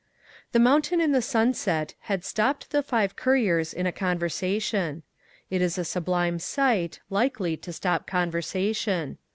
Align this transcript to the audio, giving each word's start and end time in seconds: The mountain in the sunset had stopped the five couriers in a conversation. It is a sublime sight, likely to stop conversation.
The 0.51 0.57
mountain 0.57 0.99
in 0.99 1.11
the 1.11 1.21
sunset 1.21 1.93
had 2.09 2.25
stopped 2.25 2.71
the 2.71 2.81
five 2.81 3.15
couriers 3.15 3.71
in 3.71 3.85
a 3.85 3.91
conversation. 3.91 5.03
It 5.51 5.61
is 5.61 5.77
a 5.77 5.85
sublime 5.85 6.39
sight, 6.39 6.99
likely 7.11 7.55
to 7.57 7.71
stop 7.71 8.07
conversation. 8.07 9.19